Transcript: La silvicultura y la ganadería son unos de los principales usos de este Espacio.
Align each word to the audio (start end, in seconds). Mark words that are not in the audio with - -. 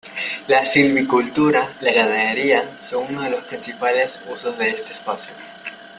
La 0.47 0.65
silvicultura 0.65 1.75
y 1.79 1.85
la 1.85 1.93
ganadería 1.93 2.75
son 2.79 3.03
unos 3.09 3.25
de 3.25 3.29
los 3.29 3.43
principales 3.43 4.19
usos 4.31 4.57
de 4.57 4.69
este 4.71 4.93
Espacio. 4.93 5.31